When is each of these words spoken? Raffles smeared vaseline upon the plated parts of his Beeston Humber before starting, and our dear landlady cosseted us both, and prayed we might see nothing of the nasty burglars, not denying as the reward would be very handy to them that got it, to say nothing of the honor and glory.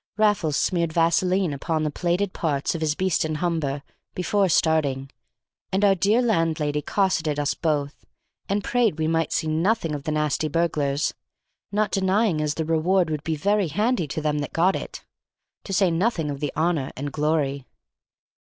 Raffles 0.17 0.57
smeared 0.57 0.91
vaseline 0.93 1.53
upon 1.53 1.83
the 1.83 1.91
plated 1.91 2.33
parts 2.33 2.73
of 2.73 2.81
his 2.81 2.95
Beeston 2.95 3.35
Humber 3.35 3.83
before 4.15 4.49
starting, 4.49 5.11
and 5.71 5.85
our 5.85 5.93
dear 5.93 6.23
landlady 6.23 6.81
cosseted 6.81 7.37
us 7.37 7.53
both, 7.53 8.03
and 8.49 8.63
prayed 8.63 8.97
we 8.97 9.07
might 9.07 9.31
see 9.31 9.45
nothing 9.45 9.93
of 9.93 10.05
the 10.05 10.11
nasty 10.11 10.47
burglars, 10.47 11.13
not 11.71 11.91
denying 11.91 12.41
as 12.41 12.55
the 12.55 12.65
reward 12.65 13.11
would 13.11 13.23
be 13.23 13.35
very 13.35 13.67
handy 13.67 14.07
to 14.07 14.21
them 14.21 14.39
that 14.39 14.53
got 14.53 14.75
it, 14.75 15.03
to 15.65 15.71
say 15.71 15.91
nothing 15.91 16.31
of 16.31 16.39
the 16.39 16.51
honor 16.55 16.89
and 16.97 17.11
glory. 17.13 17.67